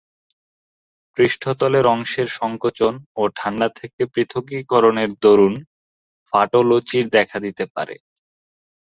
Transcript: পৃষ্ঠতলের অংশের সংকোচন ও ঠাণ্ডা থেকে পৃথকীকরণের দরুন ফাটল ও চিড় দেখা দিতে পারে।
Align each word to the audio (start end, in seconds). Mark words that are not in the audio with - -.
পৃষ্ঠতলের 1.17 1.85
অংশের 1.87 2.27
সংকোচন 2.39 2.93
ও 3.15 3.23
ঠাণ্ডা 3.37 3.67
থেকে 3.79 4.01
পৃথকীকরণের 4.13 5.11
দরুন 5.23 5.53
ফাটল 6.33 6.67
ও 6.75 6.87
চিড় 6.87 7.09
দেখা 7.17 7.37
দিতে 7.45 7.63
পারে। 7.75 7.95